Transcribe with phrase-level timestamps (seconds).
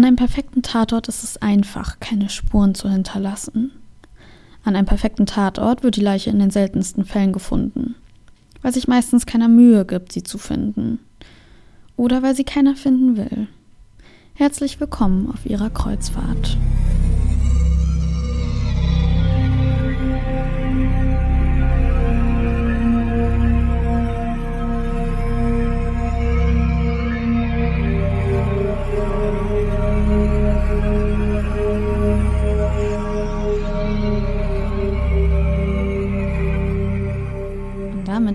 [0.00, 3.70] An einem perfekten Tatort ist es einfach, keine Spuren zu hinterlassen.
[4.64, 7.96] An einem perfekten Tatort wird die Leiche in den seltensten Fällen gefunden,
[8.62, 11.00] weil sich meistens keiner Mühe gibt, sie zu finden.
[11.98, 13.48] Oder weil sie keiner finden will.
[14.32, 16.56] Herzlich willkommen auf Ihrer Kreuzfahrt.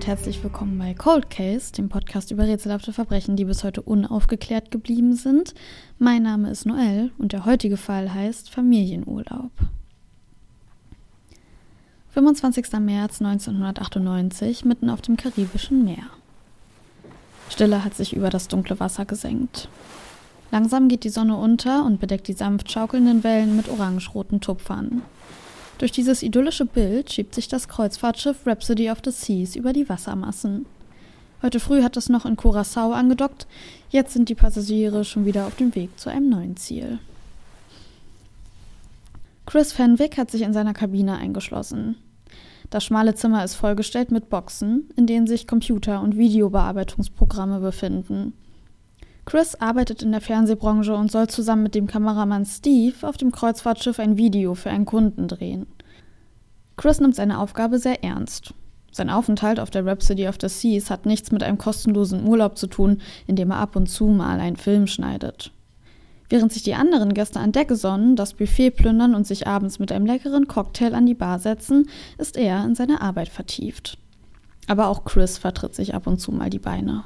[0.06, 5.14] Herzlich willkommen bei Cold Case, dem Podcast über rätselhafte Verbrechen, die bis heute unaufgeklärt geblieben
[5.14, 5.52] sind.
[5.98, 9.50] Mein Name ist Noel und der heutige Fall heißt Familienurlaub.
[12.10, 12.72] 25.
[12.78, 16.06] März 1998, mitten auf dem Karibischen Meer.
[17.50, 19.68] Stille hat sich über das dunkle Wasser gesenkt.
[20.52, 25.02] Langsam geht die Sonne unter und bedeckt die sanft schaukelnden Wellen mit orange-roten Tupfern.
[25.78, 30.64] Durch dieses idyllische Bild schiebt sich das Kreuzfahrtschiff Rhapsody of the Seas über die Wassermassen.
[31.42, 33.46] Heute früh hat es noch in Curacao angedockt,
[33.90, 36.98] jetzt sind die Passagiere schon wieder auf dem Weg zu einem neuen Ziel.
[39.44, 41.96] Chris Fenwick hat sich in seiner Kabine eingeschlossen.
[42.70, 48.32] Das schmale Zimmer ist vollgestellt mit Boxen, in denen sich Computer- und Videobearbeitungsprogramme befinden.
[49.26, 53.98] Chris arbeitet in der Fernsehbranche und soll zusammen mit dem Kameramann Steve auf dem Kreuzfahrtschiff
[53.98, 55.66] ein Video für einen Kunden drehen.
[56.76, 58.54] Chris nimmt seine Aufgabe sehr ernst.
[58.92, 62.68] Sein Aufenthalt auf der Rhapsody of the Seas hat nichts mit einem kostenlosen Urlaub zu
[62.68, 65.50] tun, in dem er ab und zu mal einen Film schneidet.
[66.28, 69.90] Während sich die anderen Gäste an Deck sonnen, das Buffet plündern und sich abends mit
[69.90, 73.98] einem leckeren Cocktail an die Bar setzen, ist er in seine Arbeit vertieft.
[74.68, 77.02] Aber auch Chris vertritt sich ab und zu mal die Beine.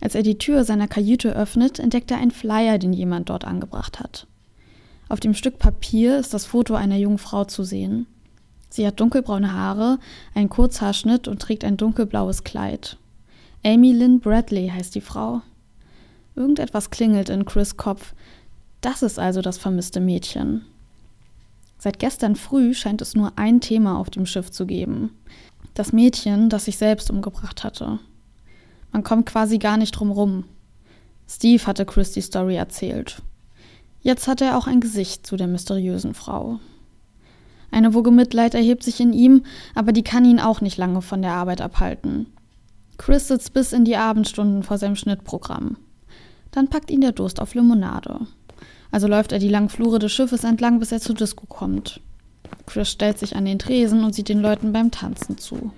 [0.00, 4.00] Als er die Tür seiner Kajüte öffnet, entdeckt er einen Flyer, den jemand dort angebracht
[4.00, 4.26] hat.
[5.08, 8.06] Auf dem Stück Papier ist das Foto einer jungen Frau zu sehen.
[8.70, 9.98] Sie hat dunkelbraune Haare,
[10.34, 12.96] einen Kurzhaarschnitt und trägt ein dunkelblaues Kleid.
[13.64, 15.42] Amy Lynn Bradley heißt die Frau.
[16.36, 18.14] Irgendetwas klingelt in Chris Kopf.
[18.80, 20.64] Das ist also das vermisste Mädchen.
[21.78, 25.10] Seit gestern früh scheint es nur ein Thema auf dem Schiff zu geben.
[25.74, 27.98] Das Mädchen, das sich selbst umgebracht hatte.
[28.92, 30.44] Man kommt quasi gar nicht drum rum.
[31.28, 33.22] Steve hatte Chris die Story erzählt.
[34.02, 36.58] Jetzt hat er auch ein Gesicht zu der mysteriösen Frau.
[37.70, 41.22] Eine Woge Mitleid erhebt sich in ihm, aber die kann ihn auch nicht lange von
[41.22, 42.26] der Arbeit abhalten.
[42.98, 45.76] Chris sitzt bis in die Abendstunden vor seinem Schnittprogramm.
[46.50, 48.20] Dann packt ihn der Durst auf Limonade.
[48.90, 52.00] Also läuft er die langen Flure des Schiffes entlang, bis er zur Disco kommt.
[52.66, 55.72] Chris stellt sich an den Tresen und sieht den Leuten beim Tanzen zu.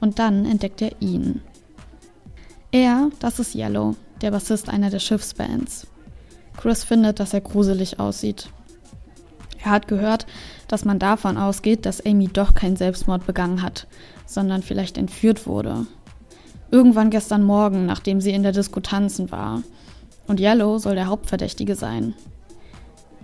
[0.00, 1.40] Und dann entdeckt er ihn.
[2.70, 5.86] Er, das ist Yellow, der Bassist einer der Schiffsbands.
[6.56, 8.50] Chris findet, dass er gruselig aussieht.
[9.64, 10.26] Er hat gehört,
[10.68, 13.86] dass man davon ausgeht, dass Amy doch keinen Selbstmord begangen hat,
[14.26, 15.86] sondern vielleicht entführt wurde.
[16.70, 19.62] Irgendwann gestern Morgen, nachdem sie in der Disco tanzen war.
[20.26, 22.12] Und Yellow soll der Hauptverdächtige sein.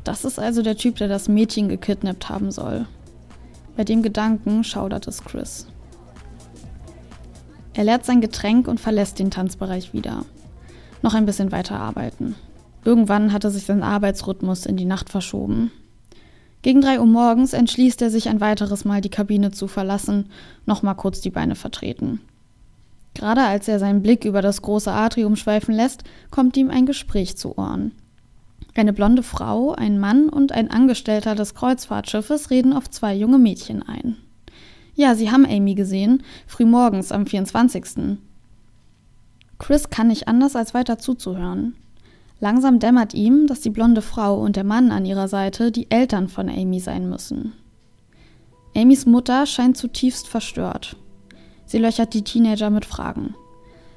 [0.04, 2.86] Das ist also der Typ, der das Mädchen gekidnappt haben soll.
[3.76, 5.66] Bei dem Gedanken schaudert es Chris.
[7.74, 10.24] Er leert sein Getränk und verlässt den Tanzbereich wieder.
[11.02, 12.36] Noch ein bisschen weiter arbeiten.
[12.84, 15.72] Irgendwann hatte sich sein Arbeitsrhythmus in die Nacht verschoben.
[16.62, 20.30] Gegen drei Uhr morgens entschließt er sich ein weiteres Mal die Kabine zu verlassen,
[20.64, 22.20] nochmal kurz die Beine vertreten.
[23.12, 27.36] Gerade als er seinen Blick über das große Atrium schweifen lässt, kommt ihm ein Gespräch
[27.36, 27.92] zu Ohren.
[28.74, 33.82] Eine blonde Frau, ein Mann und ein Angestellter des Kreuzfahrtschiffes reden auf zwei junge Mädchen
[33.82, 34.16] ein.
[34.94, 38.18] Ja, sie haben Amy gesehen, frühmorgens am 24.
[39.58, 41.74] Chris kann nicht anders, als weiter zuzuhören.
[42.40, 46.28] Langsam dämmert ihm, dass die blonde Frau und der Mann an ihrer Seite die Eltern
[46.28, 47.54] von Amy sein müssen.
[48.76, 50.96] Amys Mutter scheint zutiefst verstört.
[51.64, 53.34] Sie löchert die Teenager mit Fragen.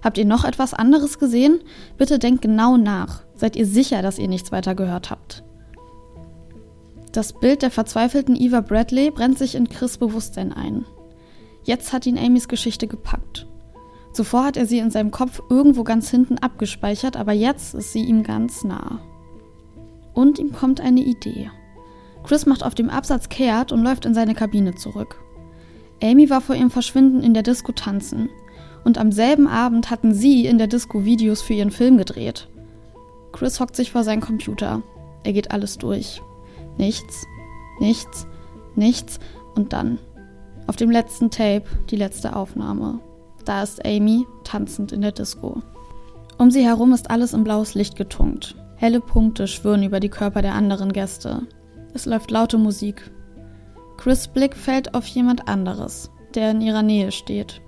[0.03, 1.59] Habt ihr noch etwas anderes gesehen?
[1.97, 3.23] Bitte denkt genau nach.
[3.35, 5.43] Seid ihr sicher, dass ihr nichts weiter gehört habt?
[7.17, 10.85] Das Bild der verzweifelten Eva Bradley brennt sich in Chris Bewusstsein ein.
[11.63, 13.47] Jetzt hat ihn Amys Geschichte gepackt.
[14.13, 18.03] Zuvor hat er sie in seinem Kopf irgendwo ganz hinten abgespeichert, aber jetzt ist sie
[18.03, 18.99] ihm ganz nah.
[20.13, 21.49] Und ihm kommt eine Idee.
[22.23, 25.19] Chris macht auf dem Absatz kehrt und läuft in seine Kabine zurück.
[26.03, 28.29] Amy war vor ihrem Verschwinden in der Disco tanzen.
[28.83, 32.47] Und am selben Abend hatten sie in der Disco Videos für ihren Film gedreht.
[33.31, 34.83] Chris hockt sich vor seinen Computer.
[35.23, 36.21] Er geht alles durch.
[36.77, 37.25] Nichts,
[37.79, 38.27] nichts,
[38.75, 39.19] nichts
[39.55, 39.99] und dann.
[40.67, 42.99] Auf dem letzten Tape die letzte Aufnahme.
[43.45, 45.61] Da ist Amy tanzend in der Disco.
[46.37, 48.55] Um sie herum ist alles in blaues Licht getunkt.
[48.75, 51.47] Helle Punkte schwirren über die Körper der anderen Gäste.
[51.93, 53.09] Es läuft laute Musik.
[53.97, 57.61] Chris' Blick fällt auf jemand anderes, der in ihrer Nähe steht.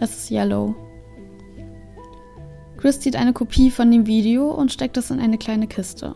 [0.00, 0.74] Es ist Yellow.
[2.76, 6.14] Chris zieht eine Kopie von dem Video und steckt es in eine kleine Kiste.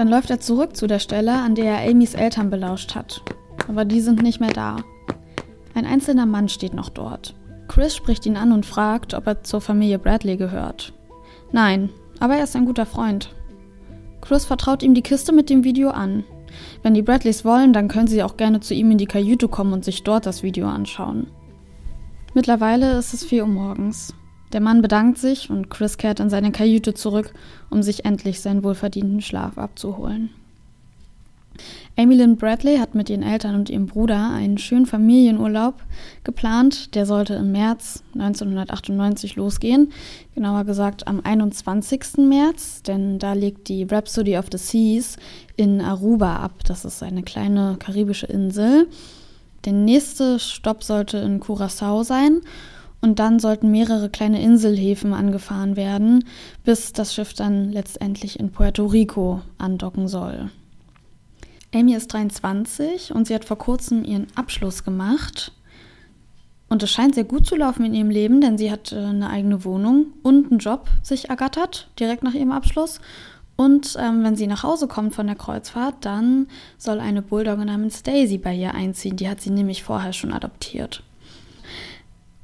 [0.00, 3.20] Dann läuft er zurück zu der Stelle, an der er Amys Eltern belauscht hat.
[3.68, 4.78] Aber die sind nicht mehr da.
[5.74, 7.34] Ein einzelner Mann steht noch dort.
[7.68, 10.94] Chris spricht ihn an und fragt, ob er zur Familie Bradley gehört.
[11.52, 13.34] Nein, aber er ist ein guter Freund.
[14.22, 16.24] Chris vertraut ihm die Kiste mit dem Video an.
[16.82, 19.74] Wenn die Bradleys wollen, dann können sie auch gerne zu ihm in die Kajüte kommen
[19.74, 21.26] und sich dort das Video anschauen.
[22.32, 24.14] Mittlerweile ist es 4 Uhr morgens.
[24.52, 27.32] Der Mann bedankt sich und Chris kehrt in seine Kajüte zurück,
[27.70, 30.30] um sich endlich seinen wohlverdienten Schlaf abzuholen.
[31.96, 35.74] Amy Lynn Bradley hat mit ihren Eltern und ihrem Bruder einen schönen Familienurlaub
[36.24, 36.94] geplant.
[36.94, 39.92] Der sollte im März 1998 losgehen.
[40.34, 42.18] Genauer gesagt am 21.
[42.18, 45.16] März, denn da liegt die Rhapsody of the Seas
[45.56, 46.64] in Aruba ab.
[46.64, 48.86] Das ist eine kleine karibische Insel.
[49.66, 52.40] Der nächste Stopp sollte in Curacao sein.
[53.00, 56.24] Und dann sollten mehrere kleine Inselhäfen angefahren werden,
[56.64, 60.50] bis das Schiff dann letztendlich in Puerto Rico andocken soll.
[61.74, 65.52] Amy ist 23 und sie hat vor kurzem ihren Abschluss gemacht.
[66.68, 69.30] Und es scheint sehr gut zu laufen in ihrem Leben, denn sie hat äh, eine
[69.30, 73.00] eigene Wohnung und einen Job sich ergattert, direkt nach ihrem Abschluss.
[73.56, 76.46] Und ähm, wenn sie nach Hause kommt von der Kreuzfahrt, dann
[76.78, 79.16] soll eine Bulldogge namens Daisy bei ihr einziehen.
[79.16, 81.02] Die hat sie nämlich vorher schon adoptiert.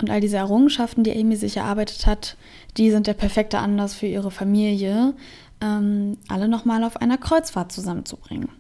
[0.01, 2.37] Und all diese Errungenschaften, die Amy sich erarbeitet hat,
[2.77, 5.15] die sind der perfekte Anlass für ihre Familie,
[5.61, 8.51] ähm, alle nochmal auf einer Kreuzfahrt zusammenzubringen.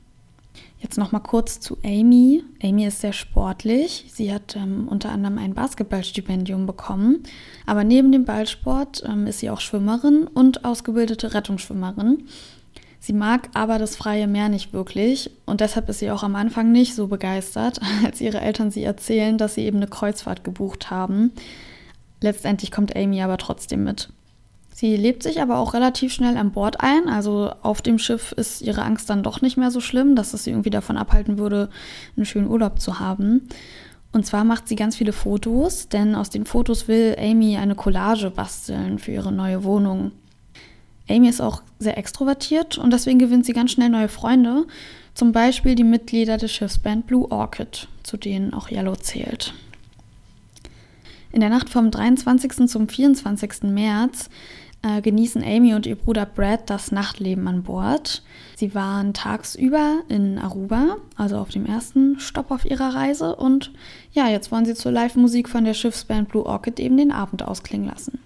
[0.79, 2.45] Jetzt noch mal kurz zu Amy.
[2.63, 4.07] Amy ist sehr sportlich.
[4.13, 7.23] Sie hat ähm, unter anderem ein Basketballstipendium bekommen.
[7.65, 12.29] Aber neben dem Ballsport ähm, ist sie auch Schwimmerin und ausgebildete Rettungsschwimmerin.
[13.01, 16.73] Sie mag aber das freie Meer nicht wirklich und deshalb ist sie auch am Anfang
[16.73, 21.33] nicht so begeistert, als ihre Eltern sie erzählen, dass sie eben eine Kreuzfahrt gebucht haben.
[22.21, 24.09] Letztendlich kommt Amy aber trotzdem mit.
[24.73, 27.09] Sie lebt sich aber auch relativ schnell an Bord ein.
[27.09, 30.45] Also auf dem Schiff ist ihre Angst dann doch nicht mehr so schlimm, dass es
[30.45, 31.71] sie irgendwie davon abhalten würde,
[32.15, 33.49] einen schönen Urlaub zu haben.
[34.13, 38.31] Und zwar macht sie ganz viele Fotos, denn aus den Fotos will Amy eine Collage
[38.31, 40.13] basteln für ihre neue Wohnung.
[41.09, 44.67] Amy ist auch sehr extrovertiert und deswegen gewinnt sie ganz schnell neue Freunde,
[45.15, 49.55] zum Beispiel die Mitglieder der Schiffsband Blue Orchid, zu denen auch Yellow zählt.
[51.33, 52.69] In der Nacht vom 23.
[52.69, 53.65] zum 24.
[53.65, 54.31] März
[54.83, 58.23] äh, genießen Amy und ihr Bruder Brad das Nachtleben an Bord.
[58.57, 63.37] Sie waren tagsüber in Aruba, also auf dem ersten Stopp auf ihrer Reise.
[63.37, 63.73] Und
[64.13, 67.89] ja, jetzt wollen sie zur Live-Musik von der Schiffsband Blue Orchid eben den Abend ausklingen
[67.89, 68.19] lassen.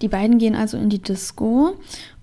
[0.00, 1.74] Die beiden gehen also in die Disco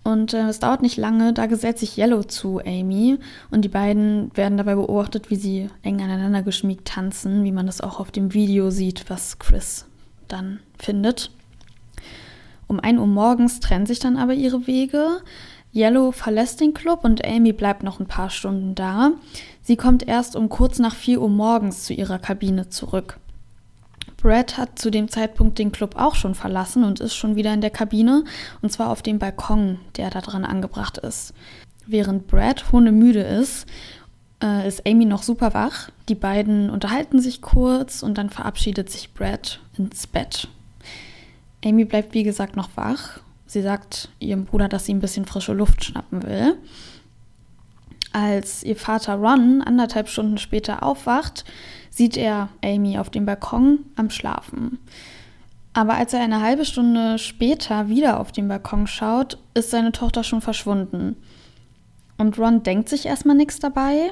[0.03, 3.17] und äh, es dauert nicht lange, da gesellt sich Yellow zu Amy
[3.51, 7.81] und die beiden werden dabei beobachtet, wie sie eng aneinander geschmiegt tanzen, wie man das
[7.81, 9.85] auch auf dem Video sieht, was Chris
[10.27, 11.31] dann findet.
[12.67, 15.21] Um 1 Uhr morgens trennen sich dann aber ihre Wege.
[15.73, 19.11] Yellow verlässt den Club und Amy bleibt noch ein paar Stunden da.
[19.61, 23.19] Sie kommt erst um kurz nach 4 Uhr morgens zu ihrer Kabine zurück.
[24.25, 27.61] Brad hat zu dem Zeitpunkt den Club auch schon verlassen und ist schon wieder in
[27.61, 28.23] der Kabine,
[28.63, 31.35] und zwar auf dem Balkon, der da dran angebracht ist.
[31.85, 33.67] Während Brad hundemüde ist,
[34.41, 35.91] äh, ist Amy noch super wach.
[36.09, 40.47] Die beiden unterhalten sich kurz und dann verabschiedet sich Brad ins Bett.
[41.63, 43.19] Amy bleibt wie gesagt noch wach.
[43.45, 46.57] Sie sagt ihrem Bruder, dass sie ein bisschen frische Luft schnappen will.
[48.11, 51.45] Als ihr Vater Ron anderthalb Stunden später aufwacht,
[51.95, 54.79] sieht er Amy auf dem Balkon am Schlafen.
[55.73, 60.23] Aber als er eine halbe Stunde später wieder auf den Balkon schaut, ist seine Tochter
[60.23, 61.15] schon verschwunden.
[62.17, 64.11] Und Ron denkt sich erstmal nichts dabei.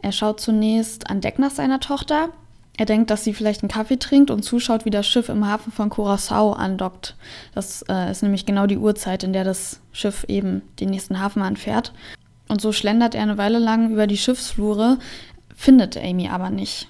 [0.00, 2.30] Er schaut zunächst an Deck nach seiner Tochter,
[2.78, 5.72] er denkt, dass sie vielleicht einen Kaffee trinkt und zuschaut, wie das Schiff im Hafen
[5.72, 7.16] von Curacao andockt.
[7.54, 11.40] Das äh, ist nämlich genau die Uhrzeit, in der das Schiff eben den nächsten Hafen
[11.40, 11.92] anfährt.
[12.48, 14.98] Und so schlendert er eine Weile lang über die Schiffsflure,
[15.56, 16.88] findet Amy aber nicht.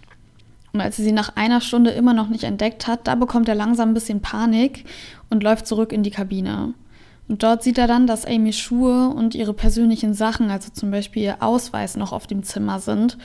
[0.72, 3.54] Und als er sie nach einer Stunde immer noch nicht entdeckt hat, da bekommt er
[3.54, 4.84] langsam ein bisschen Panik
[5.30, 6.74] und läuft zurück in die Kabine.
[7.28, 11.22] Und dort sieht er dann, dass Amys Schuhe und ihre persönlichen Sachen, also zum Beispiel
[11.22, 13.16] ihr Ausweis, noch auf dem Zimmer sind.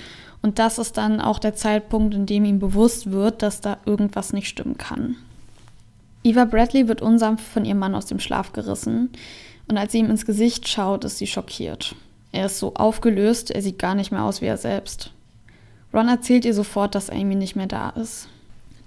[0.41, 4.33] Und das ist dann auch der Zeitpunkt, in dem ihm bewusst wird, dass da irgendwas
[4.33, 5.17] nicht stimmen kann.
[6.23, 9.09] Eva Bradley wird unsanft von ihrem Mann aus dem Schlaf gerissen.
[9.67, 11.95] Und als sie ihm ins Gesicht schaut, ist sie schockiert.
[12.31, 15.11] Er ist so aufgelöst, er sieht gar nicht mehr aus wie er selbst.
[15.93, 18.27] Ron erzählt ihr sofort, dass Amy nicht mehr da ist.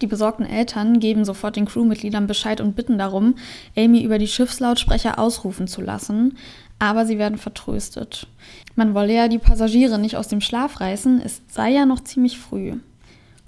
[0.01, 3.37] Die besorgten Eltern geben sofort den Crewmitgliedern Bescheid und bitten darum,
[3.77, 6.37] Amy über die Schiffslautsprecher ausrufen zu lassen,
[6.79, 8.27] aber sie werden vertröstet.
[8.75, 12.39] Man wolle ja die Passagiere nicht aus dem Schlaf reißen, es sei ja noch ziemlich
[12.39, 12.75] früh.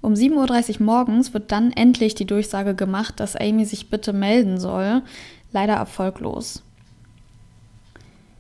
[0.02, 4.60] Um 7.30 Uhr morgens wird dann endlich die Durchsage gemacht, dass Amy sich bitte melden
[4.60, 5.02] soll,
[5.52, 6.62] leider erfolglos.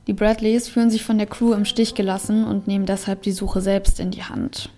[0.06, 3.60] Die Bradleys fühlen sich von der Crew im Stich gelassen und nehmen deshalb die Suche
[3.60, 4.70] selbst in die Hand.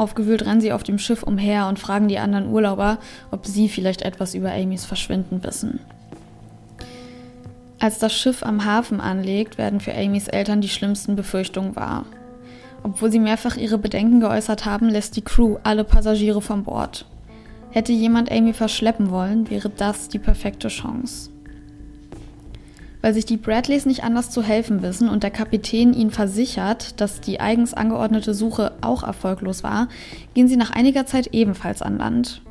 [0.00, 2.96] Aufgewühlt rennen sie auf dem Schiff umher und fragen die anderen Urlauber,
[3.30, 5.78] ob sie vielleicht etwas über Amys Verschwinden wissen.
[7.78, 12.06] Als das Schiff am Hafen anlegt, werden für Amys Eltern die schlimmsten Befürchtungen wahr.
[12.82, 17.04] Obwohl sie mehrfach ihre Bedenken geäußert haben, lässt die Crew alle Passagiere von Bord.
[17.70, 21.29] Hätte jemand Amy verschleppen wollen, wäre das die perfekte Chance.
[23.02, 27.20] Weil sich die Bradleys nicht anders zu helfen wissen und der Kapitän ihnen versichert, dass
[27.20, 29.88] die eigens angeordnete Suche auch erfolglos war,
[30.34, 32.42] gehen sie nach einiger Zeit ebenfalls an Land.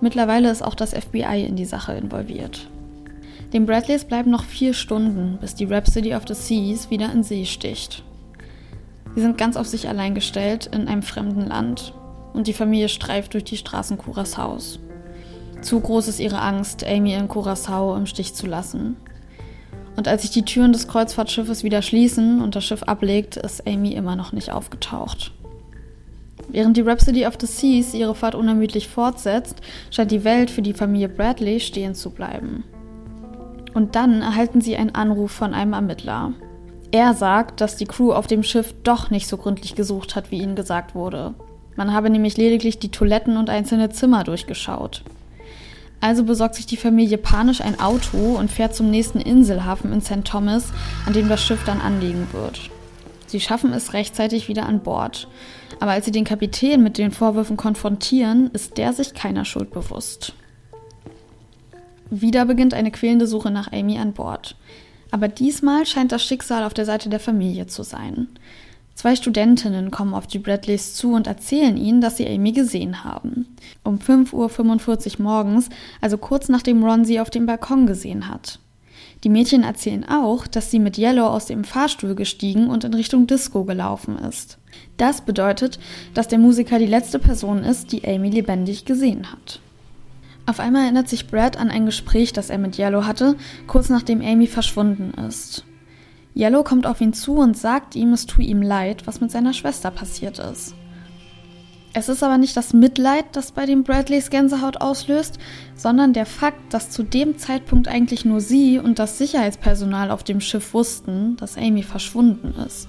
[0.00, 2.68] Mittlerweile ist auch das FBI in die Sache involviert.
[3.52, 7.44] Den Bradleys bleiben noch vier Stunden, bis die Rhapsody of the Seas wieder in See
[7.44, 8.02] sticht.
[9.14, 11.94] Sie sind ganz auf sich allein gestellt in einem fremden Land
[12.32, 14.80] und die Familie streift durch die Straßen Curaçaos.
[15.62, 18.96] Zu groß ist ihre Angst, Amy in Curaçao im Stich zu lassen.
[19.96, 23.92] Und als sich die Türen des Kreuzfahrtschiffes wieder schließen und das Schiff ablegt, ist Amy
[23.92, 25.32] immer noch nicht aufgetaucht.
[26.48, 29.60] Während die Rhapsody of the Seas ihre Fahrt unermüdlich fortsetzt,
[29.90, 32.64] scheint die Welt für die Familie Bradley stehen zu bleiben.
[33.72, 36.32] Und dann erhalten sie einen Anruf von einem Ermittler.
[36.92, 40.38] Er sagt, dass die Crew auf dem Schiff doch nicht so gründlich gesucht hat, wie
[40.38, 41.34] ihnen gesagt wurde.
[41.76, 45.02] Man habe nämlich lediglich die Toiletten und einzelne Zimmer durchgeschaut.
[46.04, 50.22] Also besorgt sich die Familie panisch ein Auto und fährt zum nächsten Inselhafen in St.
[50.22, 50.70] Thomas,
[51.06, 52.68] an dem das Schiff dann anlegen wird.
[53.26, 55.28] Sie schaffen es rechtzeitig wieder an Bord.
[55.80, 60.34] Aber als sie den Kapitän mit den Vorwürfen konfrontieren, ist der sich keiner Schuld bewusst.
[62.10, 64.56] Wieder beginnt eine quälende Suche nach Amy an Bord.
[65.10, 68.28] Aber diesmal scheint das Schicksal auf der Seite der Familie zu sein.
[68.94, 73.56] Zwei Studentinnen kommen auf die Bradleys zu und erzählen ihnen, dass sie Amy gesehen haben.
[73.82, 75.68] Um 5.45 Uhr morgens,
[76.00, 78.60] also kurz nachdem Ron sie auf dem Balkon gesehen hat.
[79.24, 83.26] Die Mädchen erzählen auch, dass sie mit Yellow aus dem Fahrstuhl gestiegen und in Richtung
[83.26, 84.58] Disco gelaufen ist.
[84.96, 85.78] Das bedeutet,
[86.12, 89.60] dass der Musiker die letzte Person ist, die Amy lebendig gesehen hat.
[90.46, 93.36] Auf einmal erinnert sich Brad an ein Gespräch, das er mit Yellow hatte,
[93.66, 95.64] kurz nachdem Amy verschwunden ist.
[96.36, 99.52] Yellow kommt auf ihn zu und sagt ihm, es tue ihm leid, was mit seiner
[99.52, 100.74] Schwester passiert ist.
[101.96, 105.38] Es ist aber nicht das Mitleid, das bei den Bradleys Gänsehaut auslöst,
[105.76, 110.40] sondern der Fakt, dass zu dem Zeitpunkt eigentlich nur sie und das Sicherheitspersonal auf dem
[110.40, 112.88] Schiff wussten, dass Amy verschwunden ist.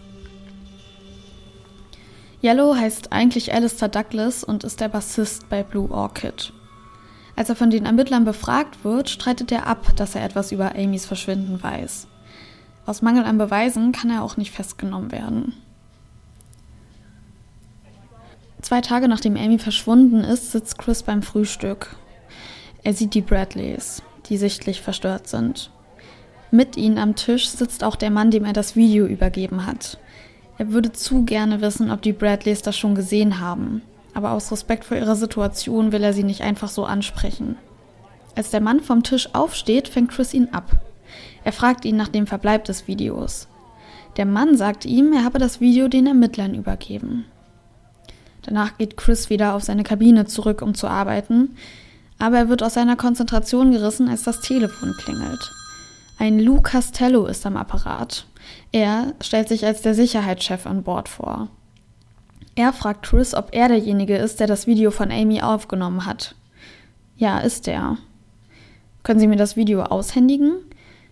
[2.44, 6.52] Yellow heißt eigentlich Alistair Douglas und ist der Bassist bei Blue Orchid.
[7.36, 11.06] Als er von den Ermittlern befragt wird, streitet er ab, dass er etwas über Amys
[11.06, 12.08] Verschwinden weiß.
[12.86, 15.54] Aus Mangel an Beweisen kann er auch nicht festgenommen werden.
[18.62, 21.96] Zwei Tage nachdem Amy verschwunden ist, sitzt Chris beim Frühstück.
[22.84, 25.72] Er sieht die Bradleys, die sichtlich verstört sind.
[26.52, 29.98] Mit ihnen am Tisch sitzt auch der Mann, dem er das Video übergeben hat.
[30.58, 33.82] Er würde zu gerne wissen, ob die Bradleys das schon gesehen haben,
[34.14, 37.58] aber aus Respekt vor ihrer Situation will er sie nicht einfach so ansprechen.
[38.36, 40.85] Als der Mann vom Tisch aufsteht, fängt Chris ihn ab.
[41.46, 43.48] Er fragt ihn nach dem Verbleib des Videos.
[44.18, 47.26] Der Mann sagt ihm, er habe das Video den Ermittlern übergeben.
[48.42, 51.56] Danach geht Chris wieder auf seine Kabine zurück, um zu arbeiten,
[52.18, 55.52] aber er wird aus seiner Konzentration gerissen, als das Telefon klingelt.
[56.18, 58.26] Ein Lou Castello ist am Apparat.
[58.72, 61.50] Er stellt sich als der Sicherheitschef an Bord vor.
[62.56, 66.34] Er fragt Chris, ob er derjenige ist, der das Video von Amy aufgenommen hat.
[67.18, 67.98] Ja, ist er.
[69.04, 70.54] Können Sie mir das Video aushändigen?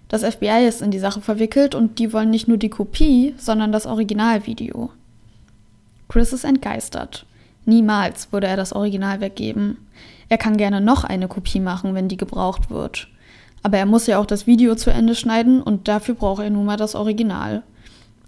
[0.08, 3.72] Das FBI ist in die Sache verwickelt und die wollen nicht nur die Kopie, sondern
[3.72, 4.92] das Originalvideo.
[6.08, 7.26] Chris ist entgeistert.
[7.66, 9.78] Niemals würde er das Original weggeben.
[10.30, 13.08] Er kann gerne noch eine Kopie machen, wenn die gebraucht wird.
[13.64, 16.66] Aber er muss ja auch das Video zu Ende schneiden und dafür braucht er nun
[16.66, 17.64] mal das Original.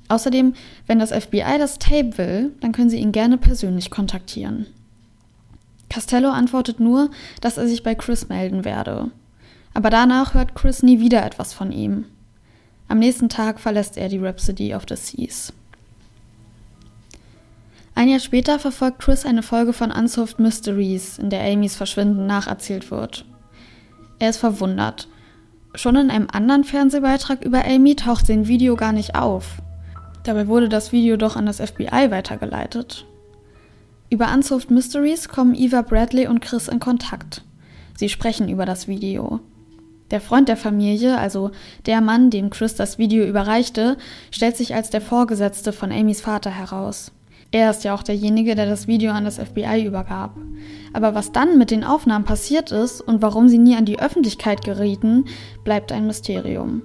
[0.07, 0.53] Außerdem,
[0.87, 4.67] wenn das FBI das Tape will, dann können sie ihn gerne persönlich kontaktieren.
[5.89, 7.09] Castello antwortet nur,
[7.41, 9.11] dass er sich bei Chris melden werde.
[9.75, 12.05] Aber danach hört Chris nie wieder etwas von ihm.
[12.87, 15.51] Am nächsten Tag verlässt er die Rhapsody of the Seas.
[17.93, 22.89] Ein Jahr später verfolgt Chris eine Folge von Unsolved Mysteries, in der Amys Verschwinden nacherzählt
[22.89, 23.25] wird.
[24.17, 25.09] Er ist verwundert.
[25.75, 29.57] Schon in einem anderen Fernsehbeitrag über Amy taucht sein Video gar nicht auf.
[30.23, 33.05] Dabei wurde das Video doch an das FBI weitergeleitet.
[34.09, 37.43] Über Unsolved Mysteries kommen Eva Bradley und Chris in Kontakt.
[37.97, 39.41] Sie sprechen über das Video.
[40.11, 41.51] Der Freund der Familie, also
[41.87, 43.97] der Mann, dem Chris das Video überreichte,
[44.29, 47.11] stellt sich als der Vorgesetzte von Amys Vater heraus.
[47.51, 50.35] Er ist ja auch derjenige, der das Video an das FBI übergab.
[50.93, 54.63] Aber was dann mit den Aufnahmen passiert ist und warum sie nie an die Öffentlichkeit
[54.63, 55.25] gerieten,
[55.63, 56.83] bleibt ein Mysterium.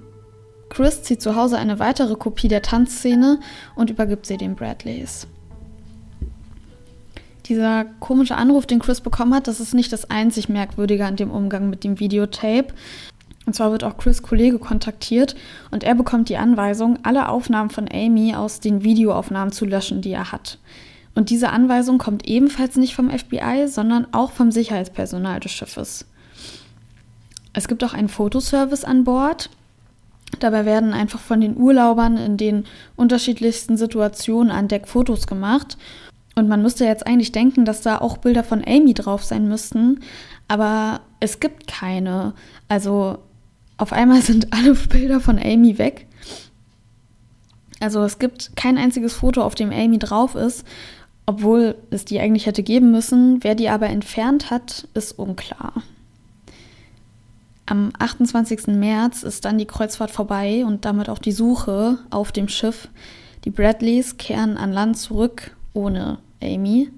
[0.69, 3.39] Chris zieht zu Hause eine weitere Kopie der Tanzszene
[3.75, 5.27] und übergibt sie den Bradleys.
[7.47, 11.31] Dieser komische Anruf, den Chris bekommen hat, das ist nicht das einzig Merkwürdige an dem
[11.31, 12.67] Umgang mit dem Videotape.
[13.51, 15.35] Und zwar wird auch Chris Kollege kontaktiert
[15.71, 20.13] und er bekommt die Anweisung, alle Aufnahmen von Amy aus den Videoaufnahmen zu löschen, die
[20.13, 20.57] er hat.
[21.15, 26.05] Und diese Anweisung kommt ebenfalls nicht vom FBI, sondern auch vom Sicherheitspersonal des Schiffes.
[27.51, 29.49] Es gibt auch einen Fotoservice an Bord.
[30.39, 32.63] Dabei werden einfach von den Urlaubern in den
[32.95, 35.77] unterschiedlichsten Situationen an Deck Fotos gemacht.
[36.35, 39.99] Und man müsste jetzt eigentlich denken, dass da auch Bilder von Amy drauf sein müssten,
[40.47, 42.33] aber es gibt keine.
[42.69, 43.17] Also
[43.81, 46.05] auf einmal sind alle Bilder von Amy weg.
[47.79, 50.63] Also es gibt kein einziges Foto, auf dem Amy drauf ist,
[51.25, 53.43] obwohl es die eigentlich hätte geben müssen.
[53.43, 55.73] Wer die aber entfernt hat, ist unklar.
[57.65, 58.67] Am 28.
[58.67, 62.87] März ist dann die Kreuzfahrt vorbei und damit auch die Suche auf dem Schiff.
[63.45, 66.91] Die Bradleys kehren an Land zurück ohne Amy.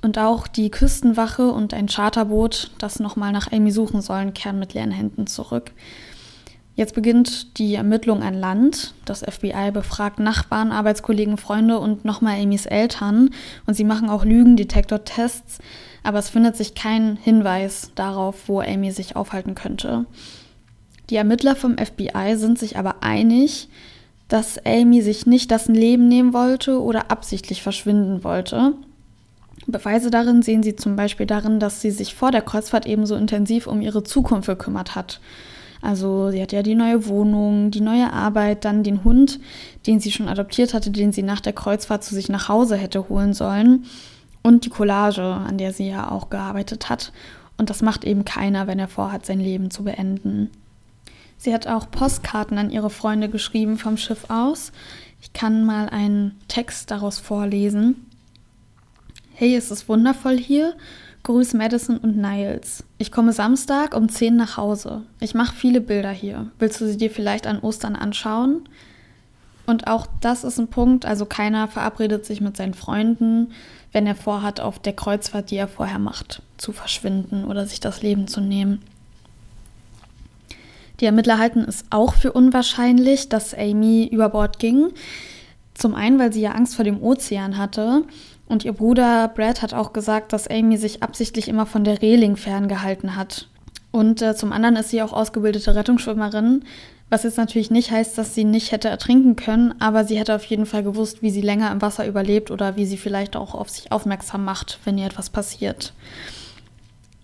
[0.00, 4.74] Und auch die Küstenwache und ein Charterboot, das nochmal nach Amy suchen sollen, kehren mit
[4.74, 5.72] leeren Händen zurück.
[6.78, 8.94] Jetzt beginnt die Ermittlung an Land.
[9.04, 13.30] Das FBI befragt Nachbarn, Arbeitskollegen, Freunde und nochmal Amys Eltern.
[13.66, 15.58] Und sie machen auch Lügendetektor-Tests,
[16.04, 20.06] aber es findet sich kein Hinweis darauf, wo Amy sich aufhalten könnte.
[21.10, 23.68] Die Ermittler vom FBI sind sich aber einig,
[24.28, 28.74] dass Amy sich nicht das Leben nehmen wollte oder absichtlich verschwinden wollte.
[29.70, 33.66] Beweise darin sehen Sie zum Beispiel darin, dass sie sich vor der Kreuzfahrt ebenso intensiv
[33.66, 35.20] um ihre Zukunft gekümmert hat.
[35.82, 39.38] Also sie hat ja die neue Wohnung, die neue Arbeit, dann den Hund,
[39.86, 43.08] den sie schon adoptiert hatte, den sie nach der Kreuzfahrt zu sich nach Hause hätte
[43.10, 43.84] holen sollen
[44.42, 47.12] und die Collage, an der sie ja auch gearbeitet hat.
[47.58, 50.50] Und das macht eben keiner, wenn er vorhat, sein Leben zu beenden.
[51.36, 54.72] Sie hat auch Postkarten an ihre Freunde geschrieben vom Schiff aus.
[55.20, 58.07] Ich kann mal einen Text daraus vorlesen.
[59.40, 60.74] Hey, es ist wundervoll hier.
[61.22, 62.82] Grüß Madison und Niles.
[62.98, 65.02] Ich komme Samstag um 10 nach Hause.
[65.20, 66.50] Ich mache viele Bilder hier.
[66.58, 68.68] Willst du sie dir vielleicht an Ostern anschauen?
[69.64, 73.52] Und auch das ist ein Punkt, also keiner verabredet sich mit seinen Freunden,
[73.92, 78.02] wenn er vorhat, auf der Kreuzfahrt, die er vorher macht, zu verschwinden oder sich das
[78.02, 78.82] Leben zu nehmen.
[80.98, 84.88] Die Ermittler halten es auch für unwahrscheinlich, dass Amy über Bord ging.
[85.74, 88.02] Zum einen, weil sie ja Angst vor dem Ozean hatte
[88.48, 92.36] und ihr Bruder Brad hat auch gesagt, dass Amy sich absichtlich immer von der Reling
[92.36, 93.48] ferngehalten hat.
[93.90, 96.64] Und äh, zum anderen ist sie auch ausgebildete Rettungsschwimmerin,
[97.10, 100.44] was jetzt natürlich nicht heißt, dass sie nicht hätte ertrinken können, aber sie hätte auf
[100.44, 103.70] jeden Fall gewusst, wie sie länger im Wasser überlebt oder wie sie vielleicht auch auf
[103.70, 105.94] sich aufmerksam macht, wenn ihr etwas passiert.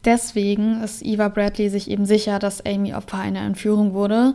[0.04, 4.34] Deswegen ist Eva Bradley sich eben sicher, dass Amy Opfer einer Entführung wurde.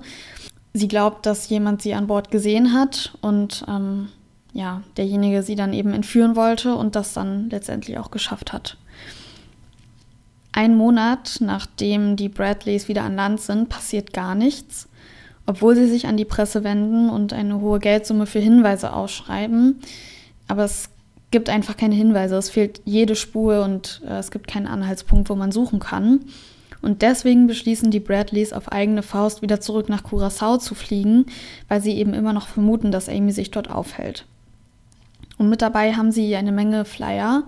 [0.73, 4.09] Sie glaubt, dass jemand sie an Bord gesehen hat und ähm,
[4.53, 8.77] ja, derjenige sie dann eben entführen wollte und das dann letztendlich auch geschafft hat.
[10.51, 14.89] Ein Monat nachdem die Bradleys wieder an Land sind, passiert gar nichts,
[15.45, 19.79] obwohl sie sich an die Presse wenden und eine hohe Geldsumme für Hinweise ausschreiben.
[20.47, 20.89] Aber es
[21.31, 25.35] gibt einfach keine Hinweise, es fehlt jede Spur und äh, es gibt keinen Anhaltspunkt, wo
[25.35, 26.21] man suchen kann.
[26.81, 31.25] Und deswegen beschließen die Bradleys auf eigene Faust wieder zurück nach Curacao zu fliegen,
[31.67, 34.25] weil sie eben immer noch vermuten, dass Amy sich dort aufhält.
[35.39, 37.43] Und mit dabei haben sie eine Menge Flyer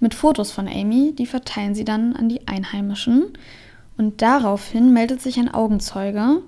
[0.00, 3.32] mit Fotos von Amy, die verteilen sie dann an die Einheimischen.
[3.96, 6.42] Und daraufhin meldet sich ein Augenzeuge.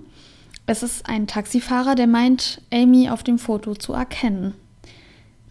[0.66, 4.54] Es ist ein Taxifahrer, der meint, Amy auf dem Foto zu erkennen.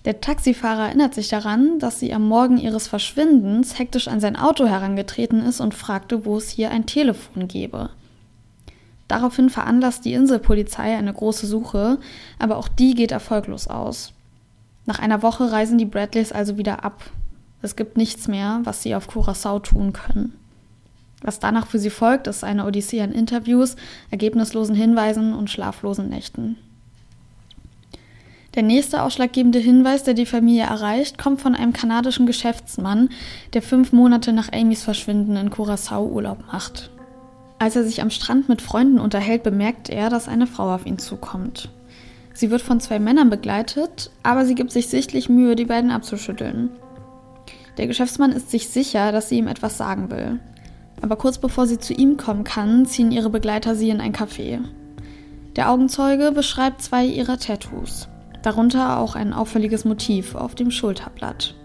[0.06, 4.65] Der Taxifahrer erinnert sich daran, dass sie am Morgen ihres Verschwindens hektisch an sein Auto
[4.65, 7.89] herangetreten ist und fragte, wo es hier ein Telefon gebe.
[9.10, 11.97] Daraufhin veranlasst die Inselpolizei eine große Suche,
[12.38, 14.13] aber auch die geht erfolglos aus.
[14.85, 17.03] Nach einer Woche reisen die Bradleys also wieder ab.
[17.61, 20.33] Es gibt nichts mehr, was sie auf Curacao tun können.
[21.21, 23.75] Was danach für sie folgt, ist eine Odyssee an Interviews,
[24.09, 26.57] ergebnislosen Hinweisen und schlaflosen Nächten.
[28.55, 33.09] Der nächste ausschlaggebende Hinweis, der die Familie erreicht, kommt von einem kanadischen Geschäftsmann,
[33.53, 36.89] der fünf Monate nach Amys Verschwinden in Curacao Urlaub macht.
[37.59, 40.97] Als er sich am Strand mit Freunden unterhält, bemerkt er, dass eine Frau auf ihn
[40.97, 41.69] zukommt.
[42.39, 46.69] Sie wird von zwei Männern begleitet, aber sie gibt sich sichtlich Mühe, die beiden abzuschütteln.
[47.78, 50.39] Der Geschäftsmann ist sich sicher, dass sie ihm etwas sagen will.
[51.02, 54.60] Aber kurz bevor sie zu ihm kommen kann, ziehen ihre Begleiter sie in ein Café.
[55.58, 58.08] Der Augenzeuge beschreibt zwei ihrer Tattoos,
[58.41, 61.56] darunter auch ein auffälliges Motiv auf dem Schulterblatt.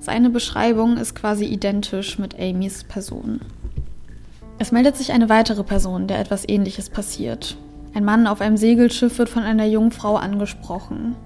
[0.00, 3.42] Seine Beschreibung ist quasi identisch mit Amys Person.
[4.58, 7.58] Es meldet sich eine weitere Person, der etwas Ähnliches passiert.
[7.96, 11.16] Ein Mann auf einem Segelschiff wird von einer jungen Frau angesprochen.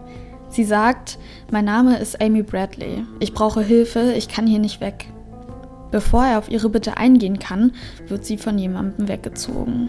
[0.50, 1.18] Sie sagt,
[1.50, 3.04] mein Name ist Amy Bradley.
[3.18, 5.08] Ich brauche Hilfe, ich kann hier nicht weg.
[5.90, 7.72] Bevor er auf ihre Bitte eingehen kann,
[8.06, 9.88] wird sie von jemandem weggezogen.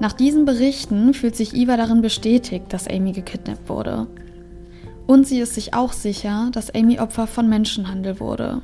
[0.00, 4.08] Nach diesen Berichten fühlt sich Eva darin bestätigt, dass Amy gekidnappt wurde.
[5.06, 8.62] Und sie ist sich auch sicher, dass Amy Opfer von Menschenhandel wurde,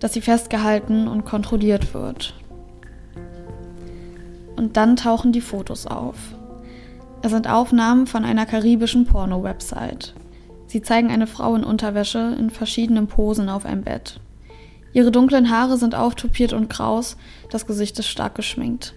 [0.00, 2.34] dass sie festgehalten und kontrolliert wird.
[4.56, 6.16] Und dann tauchen die Fotos auf.
[7.22, 10.14] Es sind Aufnahmen von einer karibischen Porno-Website.
[10.66, 14.20] Sie zeigen eine Frau in Unterwäsche in verschiedenen Posen auf einem Bett.
[14.92, 17.16] Ihre dunklen Haare sind auftupiert und kraus,
[17.50, 18.94] das Gesicht ist stark geschminkt.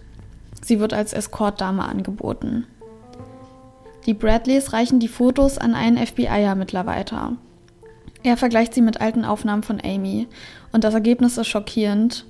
[0.61, 2.65] Sie wird als Escortdame angeboten.
[4.05, 7.33] Die Bradleys reichen die Fotos an einen FBI-Ermittler weiter.
[8.23, 10.27] Er vergleicht sie mit alten Aufnahmen von Amy
[10.71, 12.25] und das Ergebnis ist schockierend.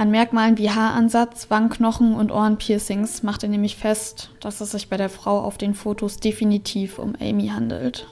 [0.00, 4.96] An Merkmalen wie Haaransatz, Wangenknochen und Ohrenpiercings macht er nämlich fest, dass es sich bei
[4.96, 8.06] der Frau auf den Fotos definitiv um Amy handelt.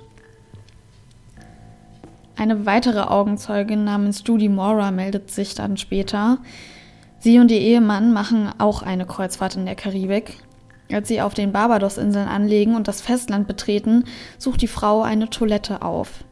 [2.36, 6.36] Eine weitere Augenzeugin namens Judy Mora meldet sich dann später.
[7.20, 10.36] Sie und ihr Ehemann machen auch eine Kreuzfahrt in der Karibik.
[10.92, 14.04] Als sie auf den Barbados-Inseln anlegen und das Festland betreten,
[14.36, 16.22] sucht die Frau eine Toilette auf.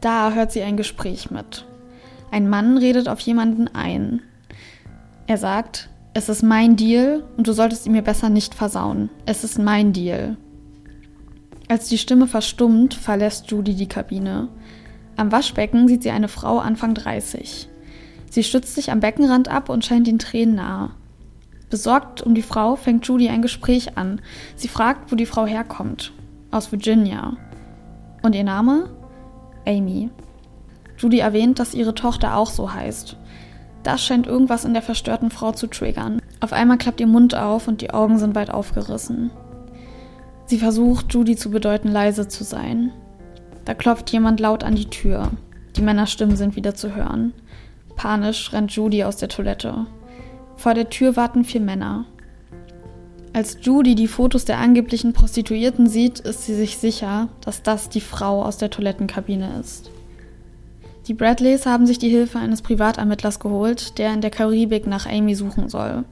[0.00, 1.66] Da hört sie ein Gespräch mit.
[2.30, 4.22] Ein Mann redet auf jemanden ein.
[5.30, 9.10] Er sagt, es ist mein Deal und du solltest ihn mir besser nicht versauen.
[9.26, 10.36] Es ist mein Deal.
[11.68, 14.48] Als die Stimme verstummt, verlässt Judy die Kabine.
[15.16, 17.68] Am Waschbecken sieht sie eine Frau Anfang 30.
[18.28, 20.90] Sie stützt sich am Beckenrand ab und scheint den Tränen nahe.
[21.70, 24.20] Besorgt um die Frau fängt Judy ein Gespräch an.
[24.56, 26.12] Sie fragt, wo die Frau herkommt.
[26.50, 27.36] Aus Virginia.
[28.22, 28.90] Und ihr Name?
[29.64, 30.10] Amy.
[30.98, 33.16] Judy erwähnt, dass ihre Tochter auch so heißt.
[33.82, 36.20] Das scheint irgendwas in der verstörten Frau zu triggern.
[36.40, 39.30] Auf einmal klappt ihr Mund auf und die Augen sind weit aufgerissen.
[40.46, 42.92] Sie versucht, Judy zu bedeuten, leise zu sein.
[43.64, 45.30] Da klopft jemand laut an die Tür.
[45.76, 47.32] Die Männerstimmen sind wieder zu hören.
[47.96, 49.86] Panisch rennt Judy aus der Toilette.
[50.56, 52.06] Vor der Tür warten vier Männer.
[53.32, 58.00] Als Judy die Fotos der angeblichen Prostituierten sieht, ist sie sich sicher, dass das die
[58.00, 59.90] Frau aus der Toilettenkabine ist.
[61.06, 65.34] Die Bradleys haben sich die Hilfe eines Privatermittlers geholt, der in der Karibik nach Amy
[65.34, 66.04] suchen soll.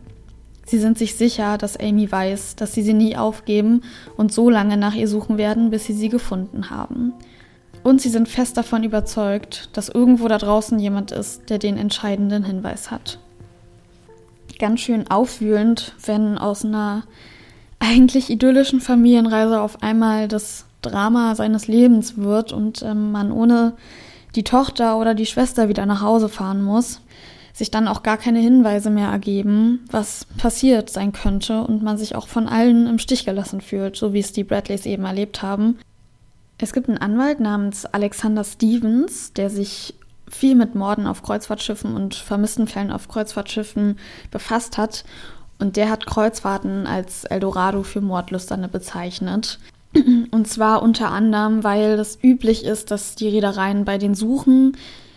[0.67, 3.83] Sie sind sich sicher, dass Amy weiß, dass sie sie nie aufgeben
[4.17, 7.15] und so lange nach ihr suchen werden, bis sie sie gefunden haben.
[7.83, 12.45] Und sie sind fest davon überzeugt, dass irgendwo da draußen jemand ist, der den entscheidenden
[12.45, 13.19] Hinweis hat.
[14.59, 17.05] Ganz schön aufwühlend, wenn aus einer
[17.79, 23.75] eigentlich idyllischen Familienreise auf einmal das Drama seines Lebens wird und ähm, man ohne
[24.39, 27.01] die Tochter oder die Schwester wieder nach Hause fahren muss,
[27.53, 32.15] sich dann auch gar keine Hinweise mehr ergeben, was passiert sein könnte und man sich
[32.15, 35.81] auch von allen im Stich gelassen fühlt, so wie es die Bradleys eben erlebt haben.
[36.59, 39.95] Es gibt einen Anwalt namens Alexander Stevens, der sich
[40.29, 43.99] viel mit Morden auf Kreuzfahrtschiffen und vermissten Fällen auf Kreuzfahrtschiffen
[44.31, 45.05] befasst hat.
[45.59, 49.59] Und der hat Kreuzfahrten als Eldorado für Mordlüsterne bezeichnet.
[50.31, 54.77] Und zwar unter anderem, weil es üblich ist, dass die Reedereien bei den Suchen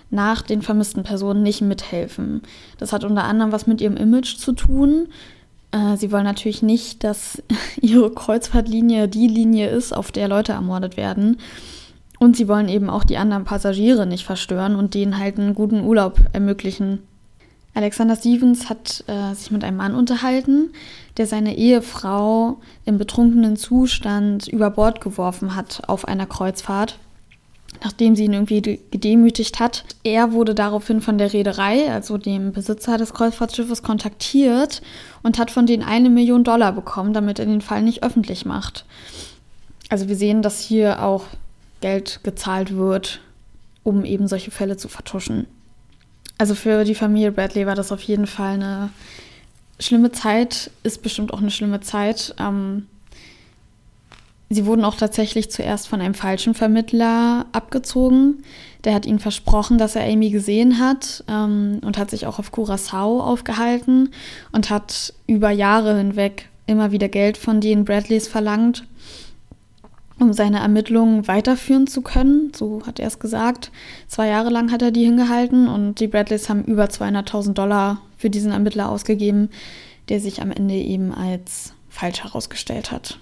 [0.10, 2.42] nach den vermissten Personen nicht mithelfen.
[2.78, 5.08] Das hat unter anderem was mit ihrem Image zu tun.
[5.72, 7.42] Äh, sie wollen natürlich nicht, dass
[7.82, 11.38] ihre Kreuzfahrtlinie die Linie ist, auf der Leute ermordet werden.
[12.20, 15.84] Und sie wollen eben auch die anderen Passagiere nicht verstören und denen halt einen guten
[15.84, 17.00] Urlaub ermöglichen.
[17.74, 20.72] Alexander Stevens hat äh, sich mit einem Mann unterhalten,
[21.18, 26.98] der seine Ehefrau im betrunkenen Zustand über Bord geworfen hat auf einer Kreuzfahrt,
[27.82, 29.86] nachdem sie ihn irgendwie gedemütigt hat.
[30.04, 34.82] Er wurde daraufhin von der Reederei, also dem Besitzer des Kreuzfahrtschiffes, kontaktiert
[35.24, 38.86] und hat von denen eine Million Dollar bekommen, damit er den Fall nicht öffentlich macht.
[39.88, 41.24] Also wir sehen, dass hier auch
[41.80, 43.22] Geld gezahlt wird,
[43.84, 45.48] um eben solche Fälle zu vertuschen.
[46.42, 48.90] Also für die Familie Bradley war das auf jeden Fall eine
[49.78, 52.34] schlimme Zeit, ist bestimmt auch eine schlimme Zeit.
[52.40, 52.88] Ähm,
[54.50, 58.44] sie wurden auch tatsächlich zuerst von einem falschen Vermittler abgezogen.
[58.86, 62.52] Der hat ihnen versprochen, dass er Amy gesehen hat ähm, und hat sich auch auf
[62.52, 64.10] Curacao aufgehalten
[64.52, 68.88] und hat über Jahre hinweg immer wieder Geld von den Bradleys verlangt.
[70.20, 72.52] Um seine Ermittlungen weiterführen zu können.
[72.56, 73.72] So hat er es gesagt.
[74.08, 78.30] Zwei Jahre lang hat er die hingehalten und die Bradleys haben über 200.000 Dollar für
[78.30, 79.50] diesen Ermittler ausgegeben,
[80.10, 83.18] der sich am Ende eben als falsch herausgestellt hat.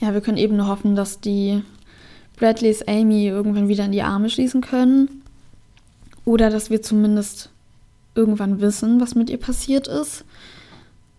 [0.00, 1.62] Ja, wir können eben nur hoffen, dass die
[2.36, 5.22] Bradleys Amy irgendwann wieder in die Arme schließen können.
[6.24, 7.50] Oder dass wir zumindest
[8.14, 10.24] irgendwann wissen, was mit ihr passiert ist.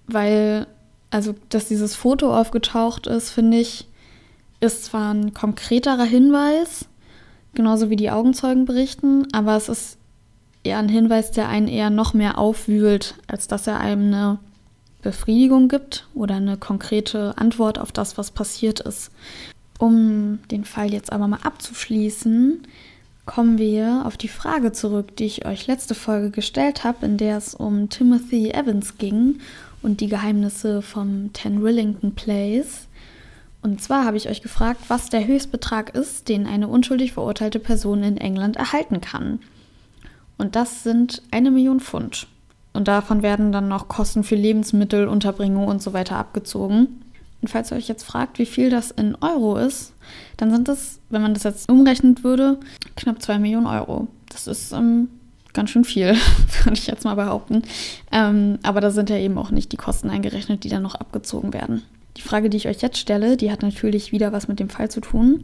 [0.07, 0.67] Weil,
[1.11, 3.87] also, dass dieses Foto aufgetaucht ist, finde ich,
[4.63, 6.85] ist zwar ein konkreterer Hinweis,
[7.53, 9.97] genauso wie die Augenzeugen berichten, aber es ist
[10.63, 14.39] eher ein Hinweis, der einen eher noch mehr aufwühlt, als dass er einem eine
[15.01, 19.11] Befriedigung gibt oder eine konkrete Antwort auf das, was passiert ist.
[19.77, 22.65] Um den Fall jetzt aber mal abzuschließen,
[23.25, 27.37] kommen wir auf die Frage zurück, die ich euch letzte Folge gestellt habe, in der
[27.37, 29.39] es um Timothy Evans ging
[29.81, 32.87] und die Geheimnisse vom Ten Rillington Place.
[33.63, 38.03] Und zwar habe ich euch gefragt, was der Höchstbetrag ist, den eine unschuldig verurteilte Person
[38.03, 39.39] in England erhalten kann.
[40.37, 42.27] Und das sind eine Million Pfund.
[42.73, 47.03] Und davon werden dann noch Kosten für Lebensmittel, Unterbringung und so weiter abgezogen.
[47.41, 49.93] Und falls ihr euch jetzt fragt, wie viel das in Euro ist,
[50.35, 52.59] dann sind das, wenn man das jetzt umrechnen würde,
[52.97, 54.07] knapp 2 Millionen Euro.
[54.27, 55.07] Das ist ähm,
[55.53, 56.15] ganz schön viel,
[56.63, 57.61] würde ich jetzt mal behaupten.
[58.11, 61.53] Ähm, aber da sind ja eben auch nicht die Kosten eingerechnet, die dann noch abgezogen
[61.53, 61.83] werden.
[62.17, 64.89] Die Frage, die ich euch jetzt stelle, die hat natürlich wieder was mit dem Fall
[64.89, 65.41] zu tun.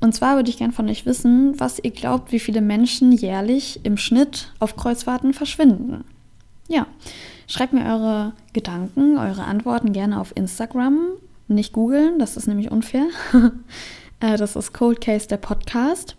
[0.00, 3.80] Und zwar würde ich gern von euch wissen, was ihr glaubt, wie viele Menschen jährlich
[3.82, 6.04] im Schnitt auf Kreuzfahrten verschwinden.
[6.68, 6.86] Ja,
[7.46, 10.98] schreibt mir eure Gedanken, eure Antworten gerne auf Instagram.
[11.48, 13.06] Nicht googeln, das ist nämlich unfair.
[14.20, 16.16] Äh, das ist Cold Case, der Podcast.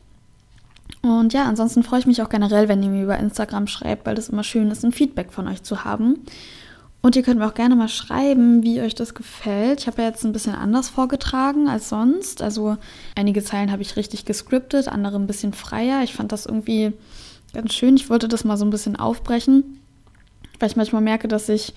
[1.01, 4.15] Und ja, ansonsten freue ich mich auch generell, wenn ihr mir über Instagram schreibt, weil
[4.15, 6.19] das immer schön ist, ein Feedback von euch zu haben.
[7.01, 9.81] Und ihr könnt mir auch gerne mal schreiben, wie euch das gefällt.
[9.81, 12.41] Ich habe ja jetzt ein bisschen anders vorgetragen als sonst.
[12.41, 12.75] Also
[13.15, 16.03] einige Zeilen habe ich richtig gescriptet, andere ein bisschen freier.
[16.03, 16.91] Ich fand das irgendwie
[17.53, 17.95] ganz schön.
[17.95, 19.79] Ich wollte das mal so ein bisschen aufbrechen
[20.59, 21.73] weil ich manchmal merke, dass sich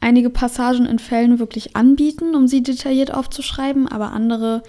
[0.00, 4.62] einige Passagen in Fällen wirklich anbieten, um sie detailliert aufzuschreiben, aber andere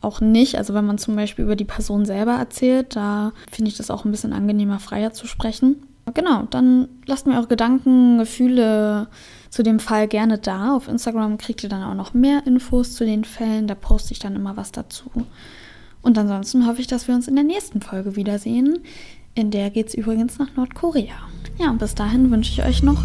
[0.00, 0.56] auch nicht.
[0.56, 4.04] Also wenn man zum Beispiel über die Person selber erzählt, da finde ich das auch
[4.04, 5.82] ein bisschen angenehmer, freier zu sprechen.
[6.14, 9.08] Genau, dann lasst mir eure Gedanken, Gefühle
[9.56, 10.76] zu dem Fall gerne da.
[10.76, 13.66] Auf Instagram kriegt ihr dann auch noch mehr Infos zu den Fällen.
[13.66, 15.10] Da poste ich dann immer was dazu.
[16.02, 18.80] Und ansonsten hoffe ich, dass wir uns in der nächsten Folge wiedersehen.
[19.34, 21.14] In der geht es übrigens nach Nordkorea.
[21.58, 23.02] Ja, und bis dahin wünsche ich euch noch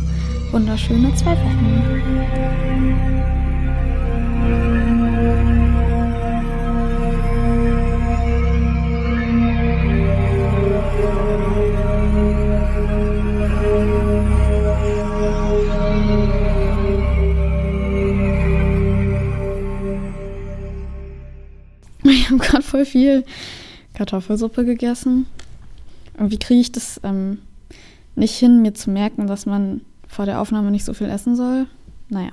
[0.52, 3.21] wunderschöne zwei Wochen.
[22.32, 23.26] Habe gerade voll viel
[23.94, 25.26] Kartoffelsuppe gegessen.
[26.18, 27.40] Und wie kriege ich das ähm,
[28.16, 31.68] nicht hin, mir zu merken, dass man vor der Aufnahme nicht so viel essen soll?
[32.10, 32.32] Naja.